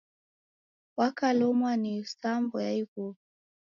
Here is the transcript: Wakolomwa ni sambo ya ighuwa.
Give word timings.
Wakolomwa 0.97 1.71
ni 1.77 1.93
sambo 2.05 2.61
ya 2.61 2.73
ighuwa. 2.73 3.15